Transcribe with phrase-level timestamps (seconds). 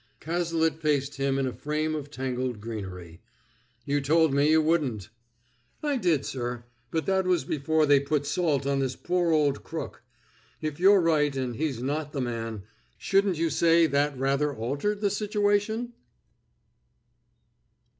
[0.19, 3.21] Cazalet faced him in a frame of tangled greenery.
[3.85, 5.09] "You told me you wouldn't!"
[5.83, 10.01] "I did, sir, but that was before they put salt on this poor old crook.
[10.59, 12.63] If you're right, and he's not the man,
[12.97, 15.93] shouldn't you say that rather altered the situation?"